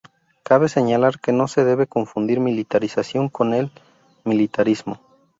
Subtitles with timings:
[0.41, 3.51] Cabe señalar que no se debe confundir militarización con
[4.25, 4.99] militarismo.